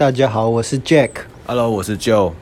[0.00, 1.10] 大家好，我是 Jack。
[1.46, 2.32] Hello，我是 Joe。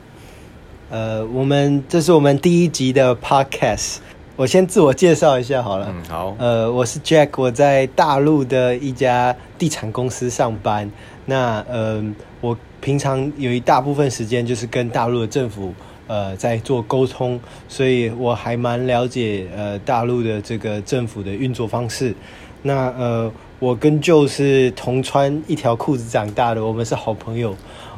[0.89, 3.97] 呃，我们这是我们第一集的 Podcast。
[4.37, 5.93] 我先自我介绍一下好了。
[5.93, 6.33] 嗯，好。
[6.39, 10.89] 呃，我是 Jack，我在大陆的一家地产公司上班。
[11.25, 12.01] 那呃，
[12.39, 15.73] 我平常有一大部分时间就是跟大陆的政府
[16.07, 17.37] 呃在做沟通，
[17.67, 22.15] 所以我还蛮了解呃大陆的这个政府的运作方式。
[22.61, 23.29] 那呃。
[23.59, 27.53] 我跟舅是同穿一条裤子长大的，我们是好朋友。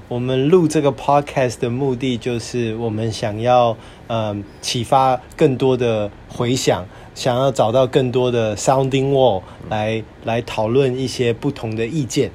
[0.08, 3.78] 我们录这个 podcast 的目的就是，我们想要
[4.08, 12.32] 嗯启发更多的回响，想要找到更多的 sounding wall 来来讨论一些不同的意见。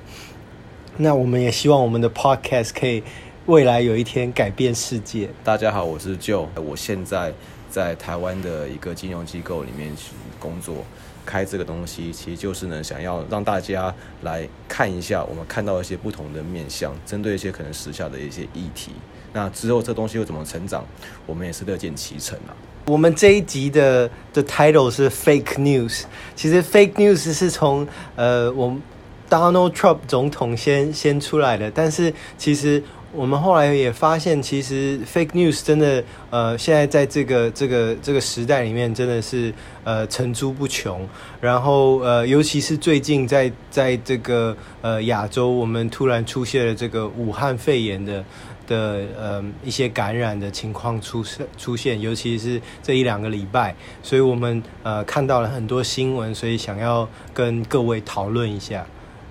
[0.99, 3.03] 那我们也希望我们的 podcast 可以
[3.47, 5.29] 未来有一天改变世界。
[5.43, 7.33] 大家好，我是舅我现在
[7.69, 9.93] 在台湾的一个金融机构里面
[10.39, 10.77] 工作。
[11.27, 18.93] 开这个东西，其实就是呢，想要让大家来看一下，我们看到一些不同的面向，针对一些可能时下的一些议题。
[19.33, 20.85] 那之后这东西又怎么成长，
[21.27, 22.55] 我们也是乐见其成啊。
[22.87, 26.05] 我们这一集的的 title 是 Fake News，
[26.37, 28.81] 其实 Fake News 是从呃，我们
[29.29, 32.83] Donald Trump 总统先先出来的，但是其实。
[33.13, 39.53] 我们后来也发现，其实 fake news 真的，呃，现在在这个这个这个时代里面，真的是
[39.85, 41.09] 呃层出不穷。
[41.41, 48.25] 然后呃，尤其是最近在在这个呃亚洲，我们突然出现了这个武汉肺炎的
[48.67, 58.85] 的呃一些感染的情况出现出现，尤其是这一两个礼拜，所以我们呃看到了很多新闻，所以想要跟各位讨论一下。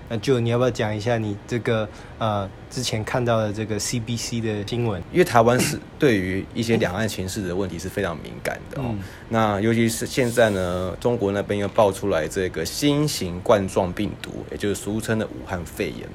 [0.08, 1.88] 那就你要不要讲一下你这个
[2.20, 5.02] 呃之前看到的这个 CBC 的新闻？
[5.12, 8.86] 因为台湾是对于一些两岸情势的问题是非常敏感的哦。
[8.90, 16.08] 嗯、那尤其是现在呢，中国那边又爆出来这个新型冠状病毒，也就是俗称的武汉肺炎。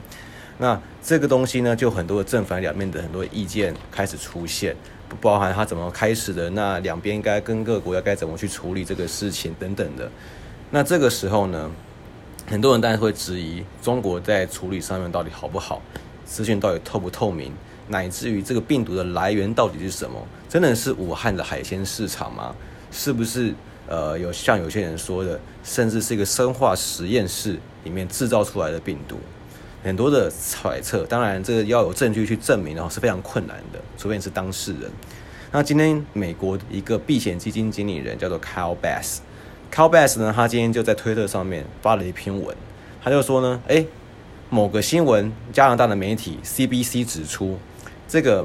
[0.58, 4.76] 那这个东西呢，就很多的正反两面的很多意见开始出现，
[5.08, 10.10] 不包含它怎么开始的，那两边应该跟各个国要该怎么去处理这个事情等等的。
[10.70, 11.70] 那这个时候呢，
[12.50, 15.80] 很多人当然会质疑中国在处理上面到底好不好，
[16.24, 17.52] 资讯到底透不透明，
[17.86, 20.20] 乃至于这个病毒的来源到底是什么？
[20.48, 22.52] 真的是武汉的海鲜市场吗？
[22.90, 23.54] 是不是
[23.86, 29.16] 呃有像有些人说的，甚至是一个生化实验室里面制造出来的病毒？
[29.84, 34.90] 很多的揣测，当然这个要有证据去证明，然后是非常困难的，除非你是当事人。
[35.52, 39.18] 那今天美国一个避险基金经理人叫做 Kyle Bass。
[39.72, 42.54] Kyle Bass 呢，他今天就在推特上面发了一篇文，
[43.02, 43.86] 他就说呢，诶，
[44.48, 47.58] 某个新闻，加拿大的媒体 CBC 指出，
[48.08, 48.44] 这个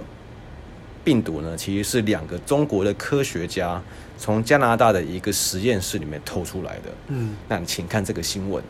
[1.04, 3.82] 病毒呢，其实是两个中国的科学家
[4.18, 6.92] 从加拿大的一个实验室里面偷出来的。
[7.08, 8.64] 嗯，那你请看这个新闻，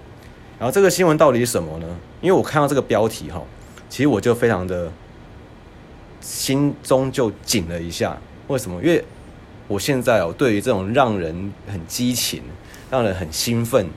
[0.57, 1.87] 然后这个新闻到底是什么呢？
[2.21, 3.43] 因为我看到这个标题哈，
[3.89, 4.89] 其实我就非常的
[6.21, 8.17] 心中就紧了一下，
[8.47, 8.81] 为什么？
[8.81, 9.03] 因为
[9.67, 12.43] 我现在哦，对于这种让人很激情、
[12.91, 13.87] 让人很兴奋，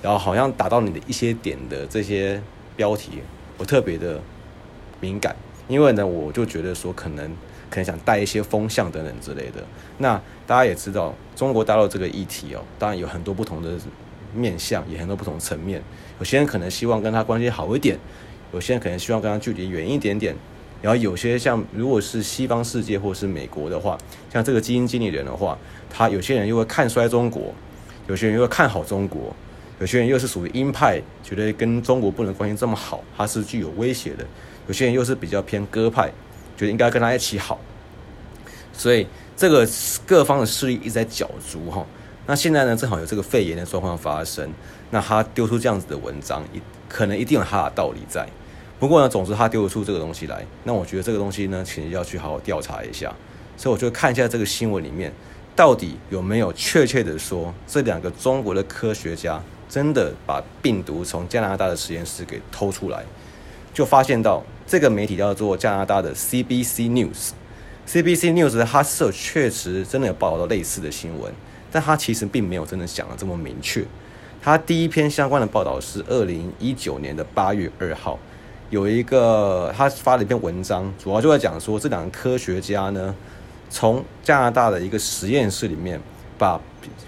[0.00, 2.40] 然后好像打到你的一些点的这些
[2.76, 3.20] 标题，
[3.56, 4.20] 我特别的
[5.00, 5.34] 敏感，
[5.66, 7.26] 因为呢，我就觉得说可能
[7.68, 9.64] 可能想带一些风向等等之类的。
[9.98, 13.72] 那大家也知道，中国大陆这个议题哦，当然有很多不同的
[14.32, 15.82] 面向，也很多不同层面。
[16.20, 17.98] 有些人可能希望跟他关系好一点，
[18.52, 20.36] 有些人可能希望跟他距离远一点点。
[20.80, 23.98] 然后有些像如果是西方世界或是美国的话，
[24.32, 25.58] 像这个基金经理人的话，
[25.90, 27.52] 他有些人又会看衰中国，
[28.06, 29.34] 有些人又会看好中国，
[29.80, 34.24] 有些人又是属于鹰派，觉得跟中国不能关系这么好，他是具有威胁的；
[34.66, 36.12] 有些人又是比较偏鸽派，
[36.56, 37.58] 觉得应该跟他一起好。
[38.72, 39.06] 所以
[39.36, 39.66] 这个
[40.06, 41.84] 各方的势力一直在角逐哈。
[42.26, 44.48] 那现在呢，正好有这个肺炎的状况发生，
[44.90, 48.28] 那他丢出这样子的文章，一可能一定有他的道理在。
[48.78, 53.12] 不过呢，总之他丢得出这个东西来，那我觉得这个东西呢，其实要去好好调查一下。
[53.56, 55.12] 所以我就看一下这个新闻里面，
[55.56, 63.02] 到底有没有确切的说，这两个中国的科学家真的把病毒从加拿大的实验室给偷出来，
[63.74, 71.32] 就发现到这个媒体叫做加拿大的 CBC News，CBC News 它是有确实真的有报道到类似的新闻，
[71.72, 73.84] 但它其实并没有真的讲得这么明确。
[74.40, 78.16] 它第一篇相关的报道是二零一九年的八月二号。
[78.70, 83.14] 有一个他发了一篇文章，主要就在讲说，这两个科学家呢，
[83.70, 85.98] 从加拿大的一个实验室里面，
[86.36, 86.60] 把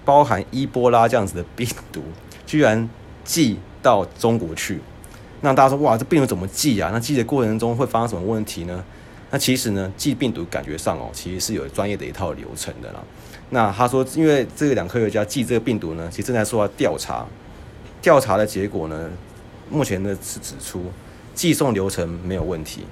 [0.03, 2.03] 包含伊波拉这样子的病毒，
[2.47, 2.89] 居然
[3.25, 4.81] 寄到中国去。
[5.43, 6.91] 那大家说，哇，这病毒怎么寄啊？
[6.93, 8.83] 那寄的过程中会发生什么问题呢？
[9.31, 13.01] 那其实呢，寄病毒感觉上哦，其实是有专业的一套流程的啦。
[13.51, 17.27] 那他说，因为这个两科学家寄这个病毒呢，其实正在说要调查，
[18.01, 19.11] 调查的结果呢，
[19.69, 20.85] 目前呢是指出。
[21.35, 22.85] 寄送流程没有问题，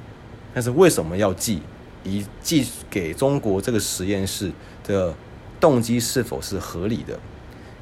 [0.54, 1.60] 但是为什么要寄？
[2.04, 4.50] 以寄给中国这个实验室
[4.84, 5.12] 的
[5.60, 7.18] 动机是否是合理的，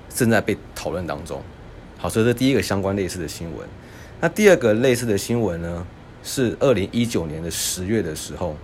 [0.09, 1.41] 正在被讨论当中。
[1.99, 3.69] 好，所以这第一个相关类似的新闻。
[4.21, 5.87] 那第二个类似的新闻呢，
[6.25, 8.57] 是二零一九年的十月的时候，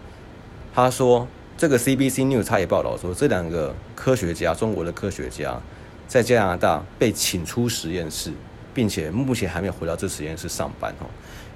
[0.74, 5.60] 他说这个 CBC News 他也报道说，这两个科学家，中国的科学家，
[6.08, 8.32] 在加拿大被请出实验室，
[8.72, 11.06] 并且目前还没有回到这实验室上班哦。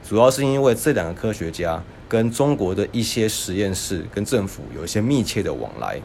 [0.08, 6.00] 主要是因为这两个科学家跟中国的一些实验室跟政府有一些密切的往来，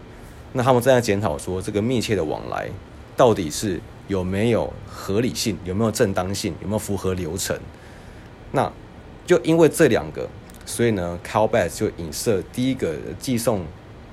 [0.53, 2.68] 那他们正在检讨说，这个密切的往来
[3.15, 7.56] 到底是有没有合理性，有没有正当性，有没有符合流程？
[8.51, 8.71] 那
[9.24, 10.27] 就因为这两个，
[10.65, 13.63] 所以呢，Cowbell 就影射第一个寄送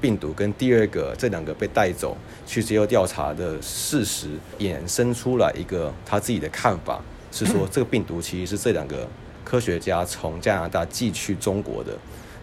[0.03, 2.15] 病毒跟第二个这两个被带走
[2.47, 7.01] 去接受调查的事实，衍生出来一个他自己的看法，
[7.33, 9.09] 是说这个病毒其实是这两个。
[9.49, 11.93] 科学家从加拿大寄去中国的，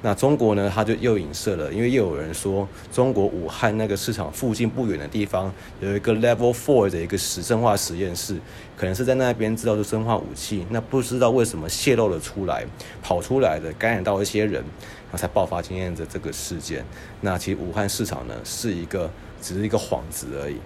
[0.01, 0.71] 那中国呢？
[0.73, 8.37] 他就又影射了，因为又有人说，中国武汉那个市场附近不远的地方有一个 Level Four 的一个实生化实验室，
[8.75, 12.65] 可能是在那边制造出生化武器，那不知道为什么泄露了出来，
[13.03, 16.83] 跑出来的感染到一些人，然后才爆发今天的这个事件。
[17.21, 20.57] 那其实武汉市场呢，是一个只是一个幌子而已。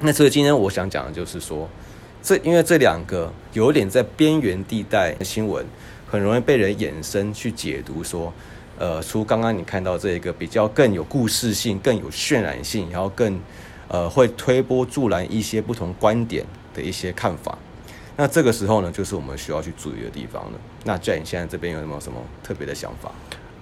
[0.00, 1.68] 那所以今天我想讲的就是说。
[2.22, 5.64] 这因为这两个有点在边缘地带的新闻，
[6.06, 8.32] 很容易被人衍生去解读说，
[8.78, 13.40] 呃，除刚刚你看到这一个比较更有故事性、更有渲染性，然后更
[13.88, 16.44] 呃会推波助澜一些不同观点
[16.74, 17.56] 的一些看法。
[18.16, 20.58] 那这个时候呢，就是我们需要去注意的地方了。
[20.84, 23.10] 那 Jay 现在这边有没有什么特别的想法？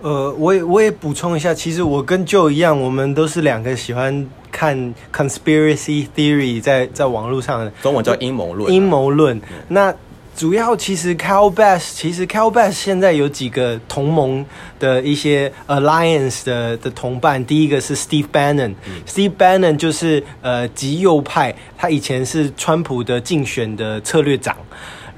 [0.01, 4.29] 呃，我也我也补充一下，其实我跟 Joe 一样，我们都是两个喜欢
[4.59, 4.77] 看
[5.13, 8.75] conspiracy theory 在在网络上的，中文叫阴谋论。
[8.75, 9.41] 阴谋论。
[9.69, 9.95] 那
[10.35, 14.45] 主要其实 Cal Bass，其实 Cal Bass 现在有几个同盟
[14.81, 24.57] 的一些 alliance 的的同伴，第一个是 Steve Bannon，Steve、嗯、Bannon 就是呃极右派，他以前是川普的竞选的策略长。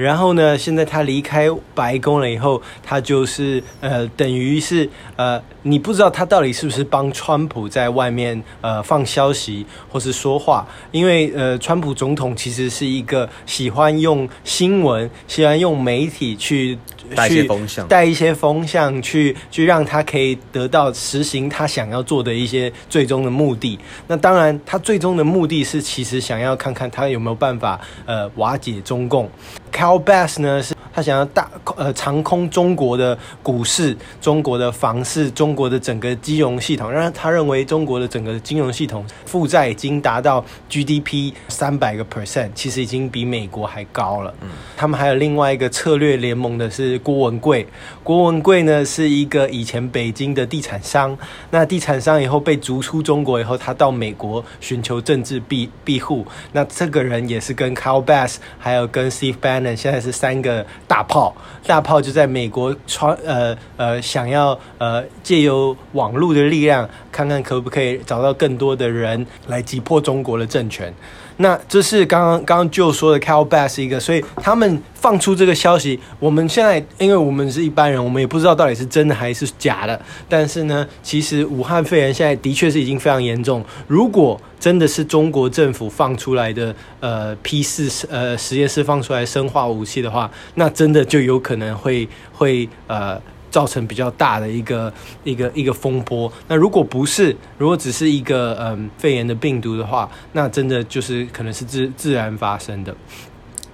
[0.00, 16.78] 然后呢，现在他离开白宫了以后，他就是呃，等于是呃，你不知道他到底是不是帮川普在外面呃放消息或是说话，因为呃，川普总统其实是一个喜欢用新闻、喜欢用媒体去
[17.14, 23.78] 带一些风向，带一些风向去去让他可以得到实行他想要做的一些最终的目的。
[24.06, 29.28] 那当然，他最终的目的是其实想要看看他有没有办法呃瓦解中共。
[29.72, 44.34] Kyle Bass 呢，是他想要大呃长空中国的股市、中国的房市、中国的整个金融系统，让他认为中国的整个金融系统负债已经达到 GDP 三百个 percent，其实已经比美国还高了。
[44.42, 47.66] 嗯，他们还有另外一个策略联盟的是郭文贵，
[48.10, 51.16] 郭文贵呢是一个以前北京的地产商，
[51.52, 59.76] 那地产商以后被逐出中国以后，他到美国寻求政治庇庇护，那这个人也是跟 Kyle Bass 还有跟 Steve Bannon。
[59.76, 70.92] 现在是三个大炮，大炮就在美国穿，呃呃，想要呃借由网络的力量，看看可不可以找到更多的人来击破中国的政权。
[71.42, 79.98] 那这是刚刚刚刚就说的 Kyle Bass 一个，所以他们放出这个消息，我们现在因为我们是一般人，我们也不知道到底是真的还是假的。
[80.28, 83.64] 但是呢，其实武汉肺炎现在的确是已经非常严重。
[83.88, 93.18] 如果真的是中国政府放出来的，呃，P 四呃实验室放出来生化武器的话，那真的就有可能会会呃。
[93.50, 94.92] 造成比较大的一个
[95.24, 96.32] 一个一个风波。
[96.48, 102.94] 那如果不是，如果只是一个嗯肺炎的病毒的话，那真的就是可能是自自然发生的。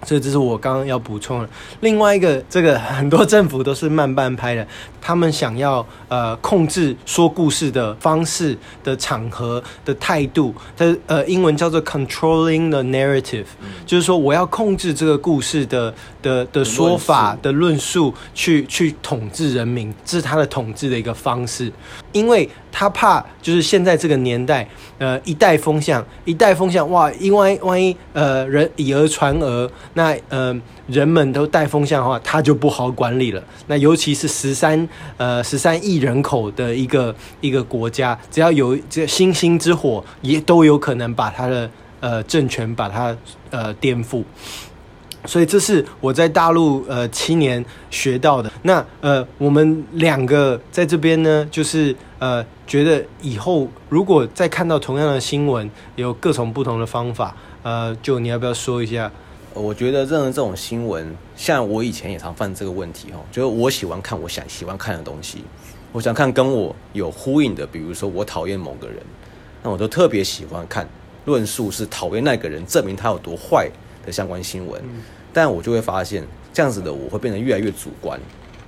[0.05, 1.49] 所以这是我刚刚要补充的。
[1.81, 4.67] 另外一个，这个很多政府都是慢半拍的，
[5.00, 21.73] 他们想要呃控制说故事的方式的场合的态度，它呃英文叫做 controlling the narrative，嗯，就是说我要控制这个故事的的的说法的论述，去去统治人民，这是他的统治的一个方式，
[22.12, 22.49] 因为。
[22.79, 30.55] 他怕就是现在这个年代，呃，一代风向，一代风向，哇，因为万一呃人以讹传讹，那呃
[30.87, 33.43] 人们都带风向的话，他就不好管理了。
[33.67, 34.87] 那尤其是十三
[35.17, 43.17] 呃十三亿人口的一个一个国家，只要有这星星之火，也都有可能把他的呃政权把它
[43.49, 44.23] 呃颠覆。
[45.25, 48.53] 所以这是我在大陆呃七年学到的。
[48.62, 59.11] 那呃，我们两个在这边呢，就是呃，觉得以后如果再看到同样的新闻，有各种不同的方法，呃，就你要不要说一下？
[59.56, 65.42] 我觉得任何这种新闻，像我以前也常犯这个问题哈，就是我喜欢看我想喜欢看的东西，
[65.92, 68.98] 我想看跟我有呼应的，比如说我讨厌某个人，
[69.62, 70.86] 那我都特别喜欢看
[71.25, 73.70] 论述是讨厌那个人，证明他有多坏
[74.04, 74.82] 的相关新闻。
[75.32, 76.22] 但我就会发现，
[76.52, 78.20] 这样子的我会变得越来越主观，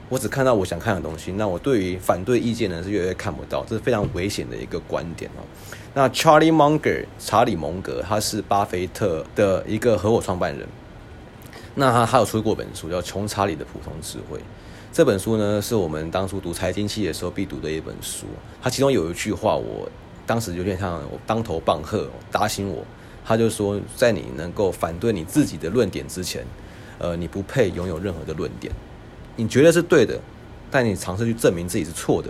[0.09, 5.45] 我只看到我想看的东西，那我对于反对意见呢是越来越看不到，这是非常危险的一个观点哦。
[5.95, 10.66] 那 Charlie Munger 查理蒙格，他是巴菲特的一个合伙创办人。
[11.81, 14.37] 那他还有出过一本书叫《穷查理的普通智慧》。
[14.93, 18.27] 这本书呢，是我们当初读财经系的时候必读的一本书。
[18.61, 19.89] 他其中有一句话，我
[20.27, 22.85] 当时有点像我当头棒喝，打醒我。
[23.25, 26.45] 他就说，在你能够反对你自己的论点之前，
[26.99, 28.73] 呃，你不配拥有任何的论点。
[29.37, 30.19] 你觉得是对的，
[30.73, 32.29] 但你尝试去证明自己是错的。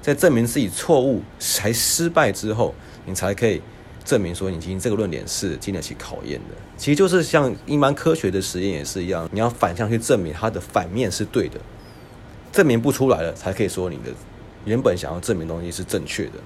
[0.00, 3.60] 在证明自己错误才失败之后，你才可以
[4.08, 6.56] 证明说，你今天这个论点是经得起考验的。
[6.78, 11.60] 其实就是像一般科学的实验也是一样，你要反向去证明它的反面是对的，
[12.50, 14.04] 证明不出来了，才可以说你的
[14.64, 16.40] 原本想要证明的东西是正确的。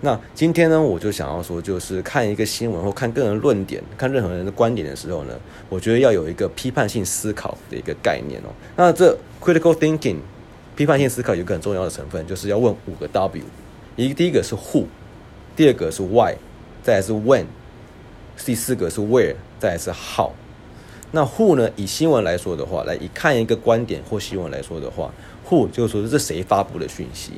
[0.00, 8.48] 那今天呢，我就想要说，就是看一个新闻或看个人论点、看任何人的观点的时候呢，我觉得要有一个批判性思考的一个概念哦。
[8.76, 10.16] 那这 critical thinking
[10.74, 13.44] 批判性思考有一个很重要的成分，就是要问五个 W，
[13.96, 14.86] 一第一个是 Who。
[15.56, 16.34] 第二个是 why，
[16.84, 17.46] 再来是 when，
[18.44, 20.30] 第四个是 where，再来是 how。
[21.12, 21.70] 那 who 呢？
[21.76, 25.10] 以新闻来说的话，来以看一个观点或新闻来说的话
[25.48, 27.32] ，who 就是说这谁发布的讯息，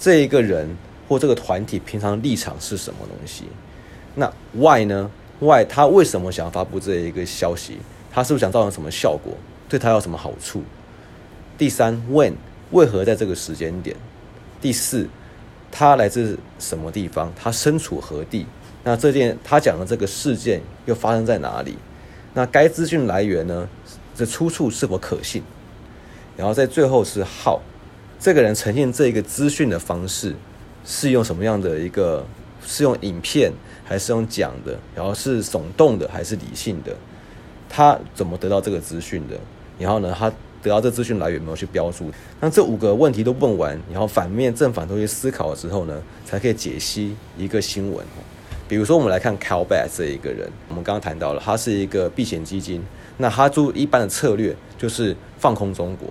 [0.00, 0.76] 这一个人
[1.08, 3.44] 或这个团体平常立场是什么东西？
[4.16, 5.08] 那 why 呢
[5.38, 7.78] ？why 他为什么想要发布这一个消息？
[8.10, 9.32] 他是不是想造成什么效果？
[9.68, 10.64] 对他有什么好处？
[11.56, 12.32] 第三 when
[12.72, 13.96] 为何在这个时间点？
[14.60, 15.08] 第四。
[15.74, 17.32] 他来自什么地方？
[17.34, 18.44] 他身处何地？
[18.84, 21.76] 那这件他讲的这个事件又发生在哪里？
[22.34, 23.68] 那该资讯来源呢？
[24.14, 25.42] 这出处是否可信？
[26.36, 27.58] 然后在最后是 how，
[28.18, 30.34] 这个人呈现这一个资讯的方式
[30.84, 32.24] 是用什么样的一个？
[32.64, 33.52] 是用影片
[33.84, 34.78] 还是用讲的？
[34.94, 36.94] 然后是耸动的还是理性的？
[37.68, 39.36] 他怎么得到这个资讯的？
[39.78, 40.14] 然后呢？
[40.18, 40.32] 他。
[40.62, 42.08] 得到这资讯来源有没有去标注，
[42.38, 48.06] 那这五个问题都问完，然后反面正反都去思考了之后呢，才可以解析一个新闻。
[48.68, 52.82] 比如说，我们来看 c a l b a t 这一个人，我们刚刚谈到了，他是一个避险基金，
[53.18, 56.08] 那他做一般的策略就是放空中国，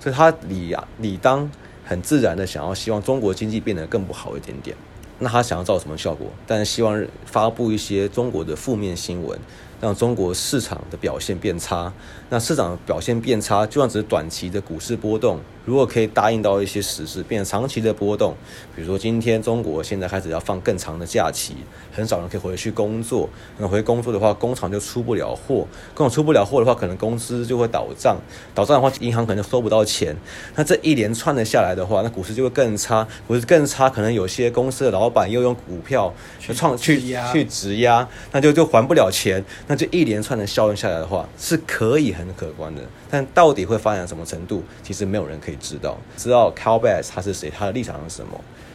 [0.00, 1.48] 所以他理啊理当
[1.84, 4.76] 很自然的想要希望中国经济变得更不好一点点。
[5.18, 6.26] 那他想要造什么效果？
[6.46, 9.38] 但是希望发布一些中国的负面新闻。
[9.80, 11.92] 让中国市场的表现变差，
[12.28, 18.34] 那市场表现变差，就算只是短期的股市波动，如果可以答应到一些实事，变成长期的波动，
[18.76, 21.54] 比如说今天中国现在开始要放更长的假期，
[21.90, 28.18] 很少人可以回去工作，那回工作的话，工厂就出不了货，工厂出不了货的话，可能公司就会倒账，
[28.54, 30.14] 倒账的话，银行可能收不到钱，
[30.56, 37.00] 那这一连串的下来的话，那股市就会更差，股市更差，可能有些公司的老板又用股票去创去
[37.32, 39.42] 去质押，那就就还不了钱。
[39.70, 45.96] 那这一连串的效应下来的话，是可以很可观的，但到底会发展什么程度，其实没有人可以知道。
[46.16, 48.32] 知道 c a l b a s 他是谁，他的立场是什么，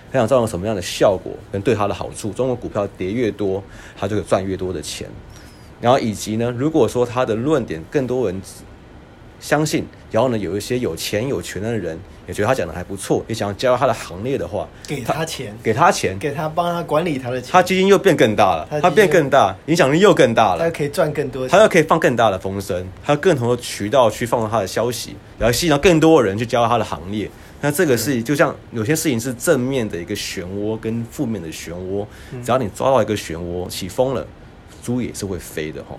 [0.10, 2.32] 他想造成什么样的效果，跟对他的好处。
[2.32, 3.62] 中国股票跌越多，
[3.98, 5.10] 他就可以赚越多的钱。
[5.82, 8.42] 然后以及呢，如果说他的论点更多人
[9.46, 12.00] 相信，然后呢，有一些有钱有权的人。
[12.28, 27.30] 也觉得他讲的还不错，也想要加入他的行列的话，给他钱，给他钱，给他帮他管理他的钱，他基金又变更大了，他变更大，影响力又更大了，他可以赚更多钱，他又可以放更大的风声，他有更多的渠道去放他的消息，然后吸引到更多的人去加入他的行列。
[27.62, 32.04] 那这个是就像有些事情是正面的一个漩涡，跟负面的漩涡，
[32.44, 34.26] 只要你抓到一个漩涡起风了，
[34.82, 35.96] 猪也是会飞的哈。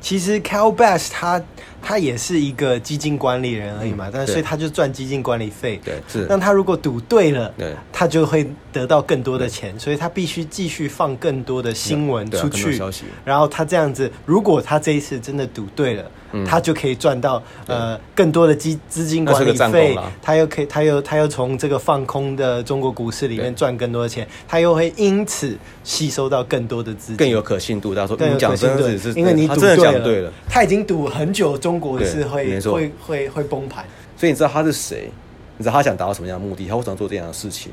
[0.00, 1.42] 其实 Kyle Bass 他
[1.82, 5.80] 他也是一个基金管理人而已嘛，嗯、但是所以他就赚基金管理费。
[5.84, 6.26] 对，是。
[6.28, 12.80] 那他如果赌对了，对，他就会得到更多的钱，所以他必须继续放更多的新闻出去。
[13.24, 16.10] 然后他这样子，如果他这一次真的赌对了。
[16.46, 27.94] 他就可以赚到呃更多的基资金管理费，他又可以他又他又从这个放空的中国股市里面赚更多的钱，他又会因此吸收到更多的资金，更有可信度。
[27.94, 33.84] 他说更有可信度，因为你赌对了，对了，他已经赌很久中国是会会会会崩盘，
[34.16, 35.10] 所以你知道他是谁？
[35.56, 36.66] 你知道他想达到什么样的目的？
[36.66, 37.70] 他为什么做这样的事情？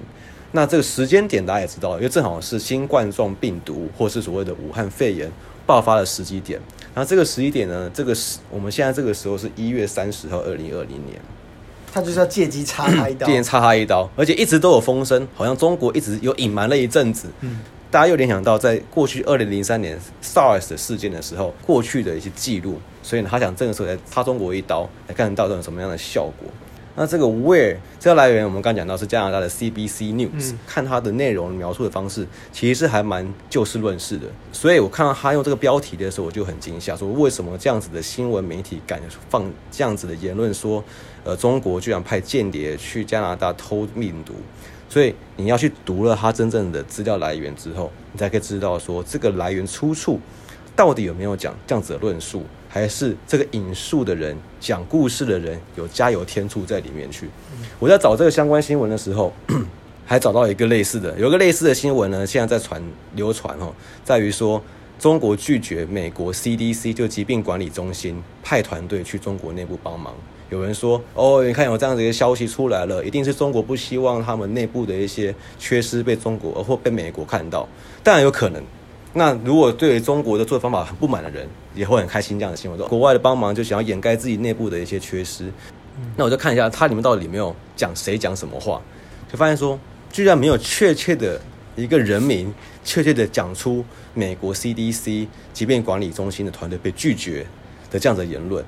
[0.51, 5.31] 那这个时间点大家也知道，因为正好是新冠状病毒或是所谓的武汉肺炎
[5.67, 6.59] 爆发的时机点。
[6.95, 11.21] 然后这个时机点呢，这个时我们现在这个时候是一月三十号，二零二零年，
[11.93, 17.59] 他就是要借机插他一刀， 借机插他一刀，而且一直都有风声，好像中国一直有隐瞒了一阵子，嗯，
[17.91, 26.49] 大家又联想到在过去二零零三年 SARS 的事件的时候，过去的一些记录，所以呢，他想这个时候来插中国一刀，来看到这种什么样的效果。
[26.99, 34.25] 那这个 Where 这个来源，我们刚讲到是加拿大的 CBC News，、嗯、看它的内容描述的方式，其实是还蛮就事论事的。
[34.51, 38.99] 所以我看到他用这个标题的时候，我就很惊吓，说为什么这样子的新闻媒体敢
[39.29, 40.83] 放这样子的言论，说
[41.23, 44.33] 呃中国居然派间谍去加拿大偷病毒。
[44.89, 50.19] 所以你要去读了它真正的资料来源之后，你才可以知道说这个来源出处
[50.75, 52.43] 到底有没有讲这样子的论述。
[52.77, 57.27] 还是这个引述的人讲故事的人有加油添醋在里面去。
[57.79, 59.33] 我在找这个相关新闻的时候，
[60.05, 62.79] 还找到一个类似的，有个类似的新闻呢，现在在传
[63.15, 64.61] 流传哦，在于说
[64.99, 70.13] 中国拒绝美国 CDC 就疾病管理中心派团队去中国内部帮忙。
[70.51, 77.67] 有人说哦，你看有这样子一个消息出来了，一定是中国不希望他们内部的一些缺失被中国或被美国看到，
[78.03, 78.61] 当然有可能。
[79.13, 85.51] 那如果对于中国的做方法很不满的人，也会很开心这样的新闻，说国外的帮忙就想要掩盖自己内部的一些缺失。
[86.15, 88.81] 那我就看一下它里面到底有没有讲谁讲什么话，
[89.31, 89.79] 就发现说
[90.11, 91.39] 居然没有确切的
[91.75, 92.53] 一个人名，
[92.83, 97.45] 确切的讲出美国 CDC 疾病管理中心的团队被拒绝
[97.91, 98.65] 的这样的言论。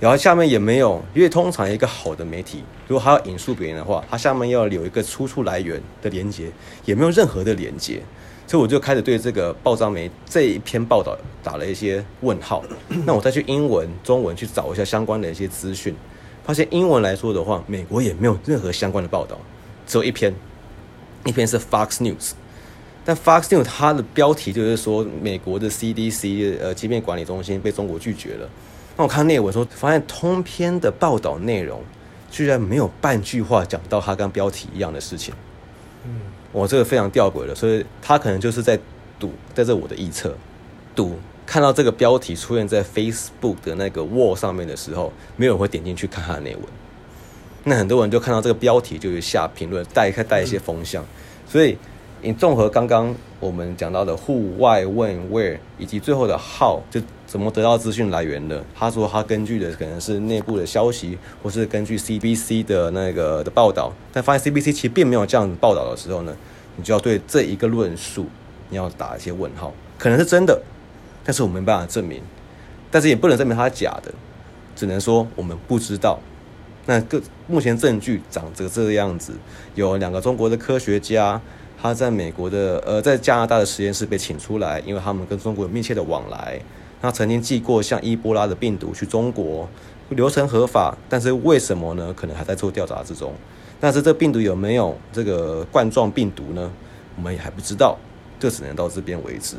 [0.00, 6.50] 然后下面也没有，因为通常一个好的媒体，如果他要引述别人的话，他下面要有一个出处来源的连接，
[6.84, 8.00] 也没有任何的连接。
[8.48, 12.64] 所以我就开始对这个报章媒这一篇报道打了一些问号。
[13.04, 15.94] 那我再去英文、中文去找一下相关的一些资讯，
[16.42, 19.38] 发现英文来说的话，美国也没有任何相关的报道，
[19.86, 20.34] 只有一篇，
[21.26, 22.30] 一篇是 Fox News。
[23.04, 28.48] 但 Fox News 它的标题就是说美国的 CDC 呃疾病管理中心被中国拒绝了。
[28.96, 31.82] 那我看内文说，发现通篇的报道内容
[32.30, 35.34] 居然没有半句话讲到它跟标题一样的事情。
[36.04, 36.20] 嗯。
[36.52, 38.78] 我这个非常吊诡了，所以他可能就是在
[39.18, 40.34] 赌，在这我的预测，
[40.94, 46.64] 赌看到这个标题出现在 Facebook 的那个 wall 上面的时候，没有人会点进去看他的内文。
[47.64, 51.04] 那很多人就看到这个标题就去下评论，带开带一些风向，
[51.46, 51.76] 所以。
[52.20, 58.64] 你综合刚刚我们讲到的 who、why、when、where，以及最后的 how，就怎么得到资讯来源的？
[58.74, 63.92] 他说他根据的可能是内部的消息，或是根据 CBC 的那个的报道。
[64.12, 66.36] 但发现 CBC 其实并没有这样子报道的时候呢，
[66.76, 68.26] 你就要对这一个论述
[68.68, 69.72] 你要打一些问号。
[69.96, 70.60] 可能是真的，
[71.24, 72.20] 但是我们没办法证明，
[72.90, 74.12] 但是也不能证明它是假的，
[74.74, 76.18] 只能说我们不知道。
[76.86, 79.34] 那个目前证据长着这个样子，
[79.76, 81.40] 有两个中国的科学家。
[81.80, 86.60] 他在美国的呃，在加拿大的实验室被请出来，因为他们跟中国有密切的往来。
[87.00, 89.68] 他曾经寄过像伊波拉的病毒去中国，
[90.08, 92.12] 流程合法，但是为什么呢？
[92.12, 93.32] 可能还在做调查之中。
[93.78, 96.68] 但是这病毒有没有这个冠状病毒呢？
[97.14, 97.96] 我们也还不知道，
[98.40, 99.54] 就只能到这边为止。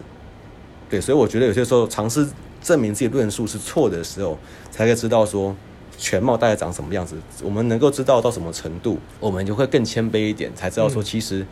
[0.90, 2.28] 对，所以我觉得有些时候尝试
[2.62, 4.38] 证明自己论述是错的时候，
[4.70, 5.56] 才可以知道说
[5.98, 7.16] 全貌大概长什么样子。
[7.42, 11.46] 我们能够知道到什么程度，我们就会更谦卑一点，才知道说其实。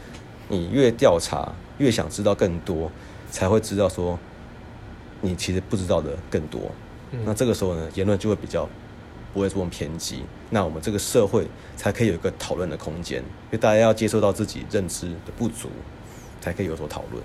[0.49, 2.89] 你越调查，越想知道更多，
[3.29, 4.17] 才会知道说，
[5.19, 6.61] 你其实不知道的更多。
[7.11, 8.67] 嗯、那这个时候呢，言论就会比较
[9.33, 10.23] 不会这么偏激。
[10.49, 15.67] 那我们这个社会才可以有一个讨论的空间，因为大家要接受到自己认知的不足，
[16.39, 17.21] 才可以有所讨论。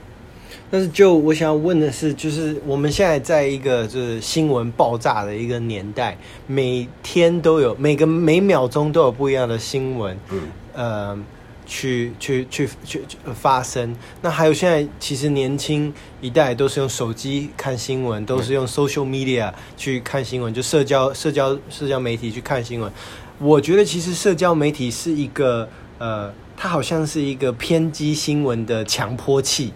[0.70, 10.18] 但是，就我想要问的是，就是我们现在在一个就是新闻爆炸的一个年代，每天都有每个每秒钟都有不一样的新闻。
[10.30, 10.40] 嗯，
[10.74, 11.18] 呃。
[11.66, 13.00] 去去去去
[13.34, 13.96] 发声。
[14.20, 22.92] 那还有现在，其实年轻一代都是用手机看新闻，都是用 social media 去看新闻，就社交社交社交媒体去看新闻。
[23.38, 29.72] 我觉得其实社交媒体是一个呃，它好像是一个偏激新闻的强迫器。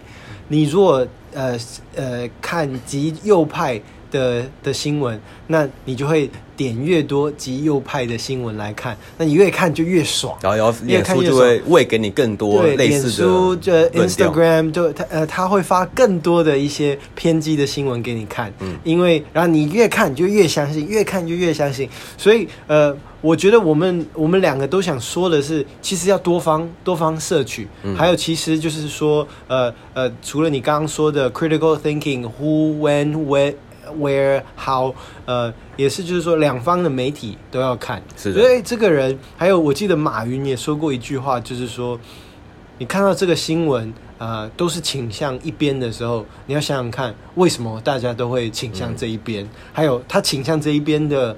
[0.49, 1.59] 你如果呃
[1.97, 6.31] 呃看极右派的的新闻，那你就会。
[6.57, 13.27] 点越多极右派的新闻来看，那你越看就越爽，然后要脸书就会喂给你更多类似的。
[13.27, 21.87] 脸书就 Instagram 就他呃他会发更多的一些偏激的新闻给你看，嗯，因为然后你越看就越相信，越看就越相信。
[22.17, 33.53] 所以呃，我觉得我们我们两个都想说的是，其实要多方多方摄取，嗯，还有其实就是说呃呃，除了你刚刚说的 critical thinking，who when where
[33.99, 34.95] where how
[35.25, 35.53] 呃。
[35.77, 38.03] 也是，就是说，两方的媒体都要看。
[38.17, 38.41] 是的。
[38.41, 42.01] 所以这个人，还有我记得马云也说过一句话，就是说，
[42.79, 49.45] 你看到这个新闻，呃，都是倾向一边的时候，你要想想看，为什么大家都会倾向这一边？
[49.45, 51.37] 嗯、还有他倾向这一边的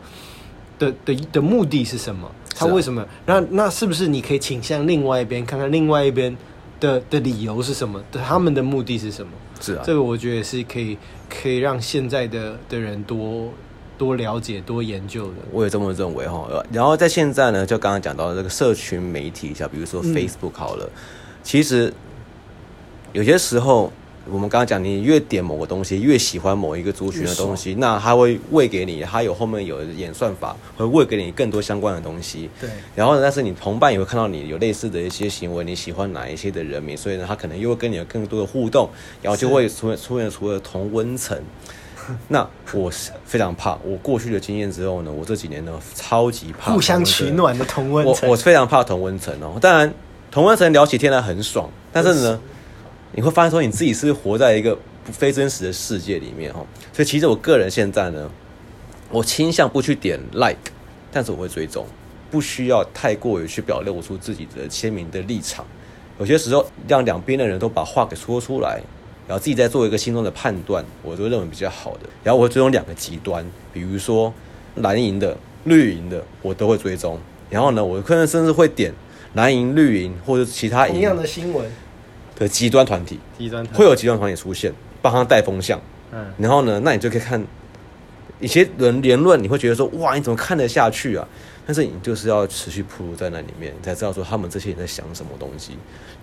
[0.79, 2.31] 的的的目的是什么？
[2.55, 3.05] 他为什么？
[3.27, 6.37] 那那是不是你可以倾向另外一边，看看另外一边
[6.79, 8.01] 的的理由是什么？
[8.13, 9.33] 他们的目的是什么？
[9.61, 10.97] 是啊，这个我觉得也是可以
[11.29, 13.53] 可以让现在的的人多
[13.97, 15.35] 多了解、多研究的。
[15.51, 16.49] 我也这么认为哈。
[16.73, 21.01] 然后在现在呢，就刚刚讲到这个社群媒体，像比如说 Facebook 好了，嗯、
[21.43, 21.93] 其实
[23.13, 23.93] 有些时候。
[24.31, 32.51] 我们刚刚讲，你越点某个东西，越喜欢某一个族群的东西，那他会喂给你，他有后面有演算法，会喂给你更多相关的东西。
[32.61, 32.69] 对。
[32.95, 38.89] 然后呢，但是你同伴也会看到你有类似的一些行为，你喜欢哪一些的人名，所以呢，他可能又会跟你有更多的互动，
[39.23, 41.39] 然后就会出现出现除了同温层。
[42.29, 48.29] 那我是非常怕，我过去的经验之后呢，我这几年呢，超级怕互相取暖的同温层。
[48.29, 49.59] 我我非常怕同温层哦。
[49.61, 49.93] 当然，
[50.31, 52.41] 同温层聊起天来很爽，但是呢。
[53.13, 58.31] 你会发现说你自己是活在一个不非真实的世界里面哈，所以其实我个人现在呢，
[59.11, 60.71] 我倾向不去点 like，
[61.11, 61.87] 但是我会追踪，
[62.31, 65.65] 不需要太过于去表露出自己的鲜明的立场。
[66.19, 68.81] 有些时候让两边的人都把话给说出来，
[69.27, 72.01] 然后自己再做一个心中的判断，我都认为比较好的。
[72.23, 74.33] 然后我会追踪两个极端，比如说
[74.75, 77.19] 蓝营的、绿营的，我都会追踪。
[77.49, 78.93] 然后呢，我可能甚至会点
[79.35, 81.65] 蓝营、绿营或者其他一样的新闻。
[82.39, 84.73] 的极端团体，极端会有极端团体出现，
[85.03, 85.81] 帮他带风向。
[86.13, 87.45] 嗯，然后呢，那你就可以看
[88.39, 91.27] 一些人言论，你会觉得说，哇，你怎么看得下去啊？
[91.67, 95.73] 但是你就是要持续铺路在那里面，你才知道说他们这些人在想什么东西。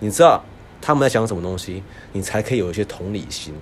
[0.00, 0.42] 你知道
[0.80, 3.54] 他们在想什么东西，你才可以有一些同理心。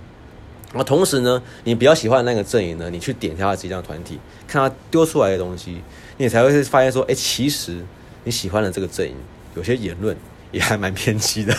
[0.72, 5.82] 然后同时呢，你比较喜欢的那个阵营呢，你去点一下极端团体，看他丢出来的东西，
[6.16, 7.84] 你才会发现说，哎，其实
[8.22, 9.14] 你喜欢的这个阵营
[9.54, 10.16] 有些言论。
[10.54, 11.52] 也还蛮偏激的，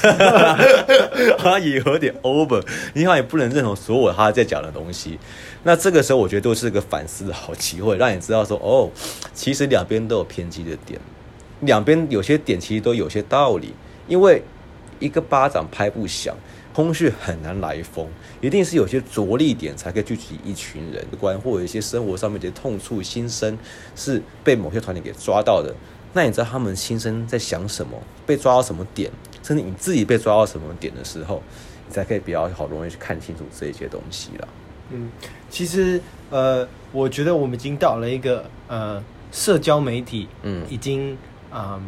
[1.37, 5.19] 他也有点 over，你好像也不能认同所有他在讲的东西。
[5.63, 8.89] 那这个时候，我觉得都是个反思的好机会，让你知道说，哦，
[9.33, 10.97] 其实两边都有偏激的点，
[11.59, 13.73] 两边有些点其实都有些道理。
[14.07, 14.41] 因为
[14.99, 16.33] 一个巴掌拍不响，
[16.73, 18.07] 空穴很难来风，
[18.39, 23.57] 一定是有些着力点才可以聚集一群人的关，或者一些生活上面的痛处心声，
[23.93, 25.75] 是被某些团体给抓到的。
[26.15, 27.91] 那你知道他们心声在想什么？
[28.25, 29.11] 被抓到什么点？
[29.43, 31.43] 甚至你自己被抓到什么点的时候，
[31.85, 34.47] 你才可以比较好容易去看清楚这些东西了。
[34.91, 35.09] 嗯，
[35.49, 35.99] 其实
[36.29, 41.11] 呃，我觉得我们已经到了一个呃，社交媒体，嗯，已经
[41.51, 41.81] 啊、呃，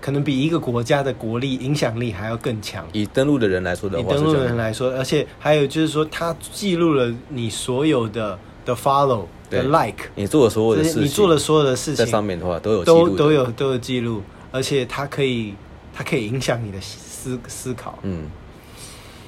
[0.00, 2.86] 可能比一个国家的国力影响力还要更强。
[2.94, 9.26] 以登录的人来说的话，以登录的人来说，而且还有就是说，它记录了你所有的的 follow。
[9.50, 15.54] 的 like，你做的所有的事情，你做的所有的事情，在上面的话都有都都有都有记录，而且它可以
[15.94, 17.98] 它可以影响你的思思考。
[18.02, 18.28] 嗯，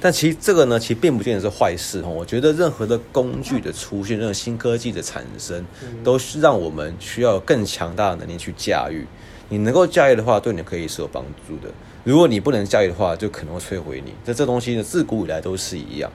[0.00, 2.08] 但其实这个呢，其实并不见得是坏事哦。
[2.08, 5.64] 我觉得任何的工具的出现，任何新科技的产生，
[6.04, 9.06] 都是让我们需要更强大的能力去驾驭。
[9.48, 11.72] 你能够驾驭的话，对你可以是有帮助的；
[12.04, 14.12] 如果你不能驾驭的话，就可能会摧毁你。
[14.24, 16.12] 这这东西呢，自古以来都是一样。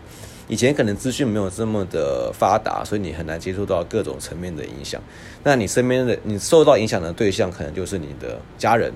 [0.50, 5.02] 以前可能资讯没有这么的发达，所以你很难接触到各种层面的影响。
[5.42, 8.92] 那你身边的你受到影响的对象，可能就是你的家人、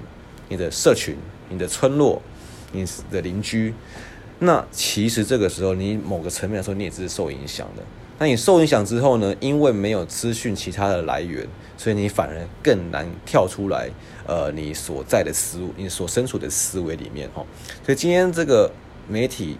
[0.50, 1.16] 你的社群、
[1.48, 2.22] 你的村落、
[2.74, 3.74] 你的邻居。
[4.40, 7.84] 那其实这个时候，你某个层面来说，你也是受影响的。
[8.20, 9.34] 那你受影响之后呢？
[9.40, 13.90] 因为没有资讯其他的来源，所以你反而更难跳出来。
[14.26, 17.46] 呃，你所在的思，你所身处的思维里面，哈。
[17.86, 18.70] 所以今天这个
[19.08, 19.58] 媒体。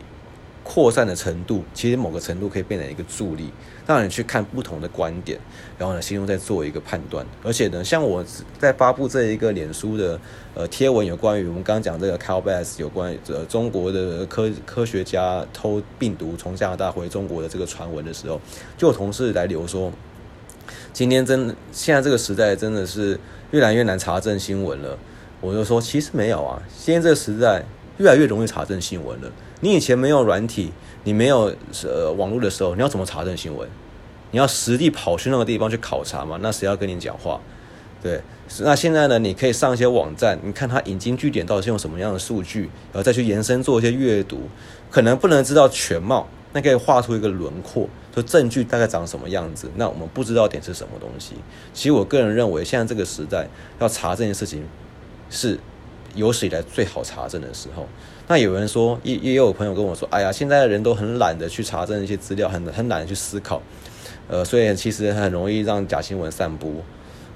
[0.68, 3.50] 扩散的程度，其实某个程度可以变成一个助力，
[3.88, 5.40] 让你去看不同的观点，
[5.80, 7.26] 然后呢，心中再做一个判断。
[7.42, 8.22] 而且呢，像我
[8.60, 10.20] 在发布这一个脸书的
[10.54, 18.40] 呃贴文，有关于我们刚讲这个 Cal Bass 有关于呃中国的科科学家偷病毒从加拿大回中国的这个传闻的时候，
[18.78, 19.90] 就有同事来留说，
[20.92, 23.18] 今天真现在这个时代真的是
[23.52, 24.98] 越来越难查证新闻了。
[25.40, 27.64] 我就说，其实没有啊，现在这个时代
[28.00, 29.32] 越来越容易查证新闻了。
[29.62, 30.72] 你以前没有软体，
[31.04, 33.68] 你没有呃网络的时候，你要怎么查证新闻？
[34.32, 36.38] 你要实地跑去那个地方去考察吗？
[36.42, 37.40] 那谁要跟你讲话？
[38.04, 38.22] 对，
[38.60, 39.18] 那现在呢？
[39.18, 44.42] 你可以上一些网站，你看它引经据典到底是用什么样的数据，然后再去延伸做一些阅读，
[44.92, 49.72] 可能不能知道全貌，那可以画出一个轮廓，说证据大概长什么样子。
[49.76, 51.34] 那我们不知道点是什么东西。
[51.74, 53.48] 其实我个人认为，现在这个时代
[53.80, 54.64] 要查这件事情
[55.32, 55.60] 是
[56.14, 57.88] 有史以来最好查证的时候。
[58.30, 63.62] 那有人说，也也有朋友跟我说，哎呀，现在的人都很懒得去查证一些资料，很很懒得去思考，
[64.28, 66.70] 呃，所以其实很容易让假新闻散播。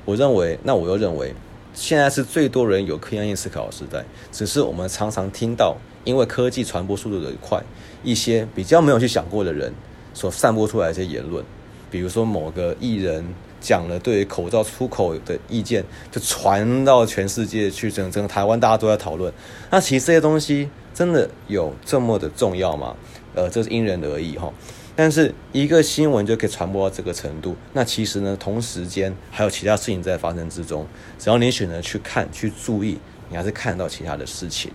[0.04, 1.34] 我认为，那我又认为，
[1.74, 7.64] 现在是最多人有刻意思考的时代，只是我们常常听到，因为科技传播速度的快，
[8.04, 9.74] 一些比较没有去想过的人
[10.14, 11.42] 所散播出来一些言论，
[11.90, 13.26] 比如说某个艺人
[13.62, 19.32] 讲了对于口罩出口的意见，就传到全世界去，整整个台湾大家都在讨论。
[19.70, 22.96] 那其实这些东西真的有这么的重要吗？
[23.34, 24.52] 呃，这是因人而异哈。
[24.94, 30.86] 但是一个新闻就可以传播到这个程度，那其实呢，同时间还有其他事情在发生之中。
[31.18, 34.70] 只要你选择去看、去注意，你还是看到其他的事情。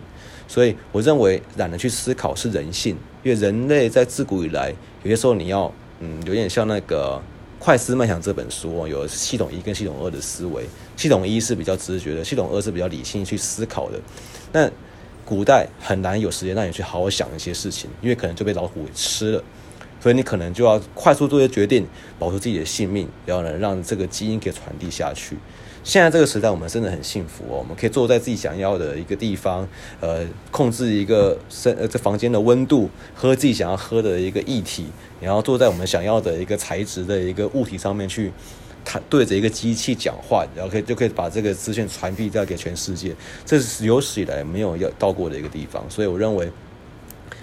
[0.49, 4.73] 所以我认为懒得去思考是人性，因为人类在自古以来，
[5.03, 5.71] 有些时候你要，
[6.01, 7.21] 嗯，有点像那个
[7.59, 10.65] 《快思慢想》这本书哦，有系统一跟系统二的思维。
[10.97, 13.99] 系统一是比较直觉的，系统二是比较理性去思考的。
[14.53, 14.71] 那
[15.25, 19.45] 古代很难有时间让你去好好想一些事情，因为可能就被老虎给吃了，
[20.01, 21.87] 所以你可能就要快速做一些决定，
[22.19, 25.37] 保住自己的性命，然后呢，让这个基因给传递下去。
[25.87, 29.67] 现在这个时代，我们真的很幸福哦，我们可以坐在自己想要的一个地方，
[30.01, 34.87] 呃，控制一个身呃这房间的温度，喝自己想要喝的一个液体，
[35.21, 38.33] 然后坐在我们想要的一个材质的一个物体上面去，
[38.85, 46.51] 谈对着一个机器讲话，然后可以就可以把这个资讯传递掉给全世界，这是有史以来没有要到过的一个地方，所以我认为，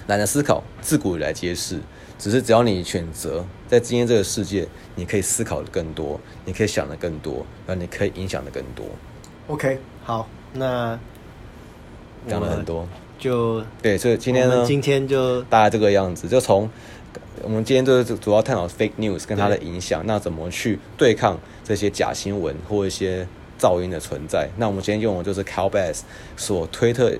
[0.07, 1.79] 懒得思考，自古以来皆是。
[2.17, 8.85] 只是只要你选择在今天这个世界，你可以思考的更多，你可以想的更多，那你可以影响的更多。
[9.47, 10.97] OK，好，那
[12.27, 12.87] 讲了很多，
[13.19, 16.69] 就对，所以今天呢，今天就大概这个样子，就从
[17.41, 23.27] 我们今天就是主要探讨 fake news 跟它的影响，那怎么去对抗这些假新闻或一些
[23.59, 24.49] 噪音的存在？
[24.57, 26.01] 那我们今天用的就是 Kyle Bass
[26.37, 27.11] 所推特。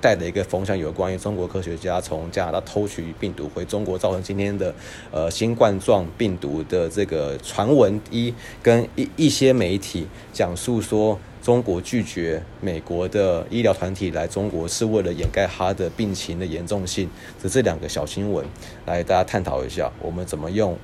[0.00, 4.74] 带的一个风向，有关于中国科学家从加拿大偷取病毒回中国，造成今天的
[5.10, 8.32] 呃新冠状病毒的这个传闻一，
[8.62, 17.08] 跟一一些媒体讲述说中国拒绝美国的医疗团体来中国是为了掩盖他的病情的严重性
[17.42, 18.44] 的这两个小新闻，
[18.86, 20.76] 来大家探讨一下，我们怎么用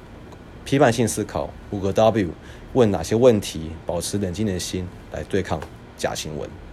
[0.65, 2.31] 批判性思考五个 W
[2.73, 5.61] 问哪些问题，保持冷静的心来对抗
[5.97, 6.66] 假新闻。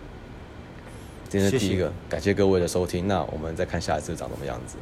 [1.33, 3.07] 今天是第一个，谢谢，感谢各位的收听。
[3.07, 4.77] 那我们再看下一次长什么样子。